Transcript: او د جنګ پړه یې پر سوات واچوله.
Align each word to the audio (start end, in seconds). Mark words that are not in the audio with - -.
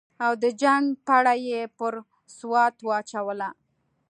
او 0.25 0.31
د 0.43 0.45
جنګ 0.61 0.85
پړه 1.07 1.33
یې 1.47 1.61
پر 1.77 1.93
سوات 2.37 2.75
واچوله. 2.87 3.49